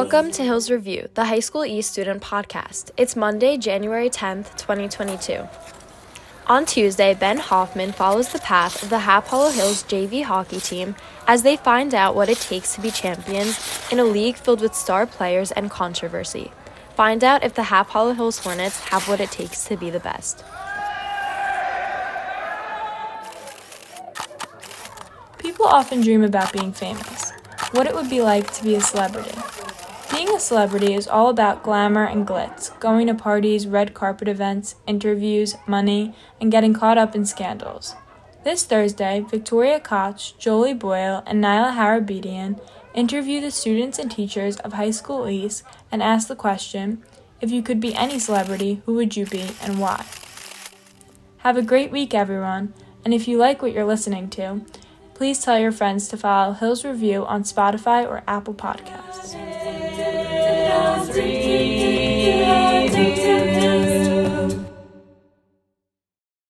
[0.00, 2.90] Welcome to Hills Review, the High School East student podcast.
[2.96, 5.46] It's Monday, January 10th, 2022.
[6.46, 10.96] On Tuesday, Ben Hoffman follows the path of the Half Hollow Hills JV hockey team
[11.26, 13.60] as they find out what it takes to be champions
[13.92, 16.50] in a league filled with star players and controversy.
[16.94, 20.00] Find out if the Half Hollow Hills Hornets have what it takes to be the
[20.00, 20.42] best.
[25.36, 27.32] People often dream about being famous,
[27.72, 29.38] what it would be like to be a celebrity.
[30.20, 34.74] Being a celebrity is all about glamour and glitz, going to parties, red carpet events,
[34.86, 37.94] interviews, money, and getting caught up in scandals.
[38.44, 42.60] This Thursday, Victoria Koch, Jolie Boyle, and Nyla Harabedian
[42.92, 47.02] interview the students and teachers of High School East and ask the question
[47.40, 50.04] if you could be any celebrity, who would you be and why?
[51.38, 52.74] Have a great week, everyone,
[53.06, 54.60] and if you like what you're listening to,
[55.14, 59.69] please tell your friends to follow Hills Review on Spotify or Apple Podcasts.
[60.00, 60.29] Yeah.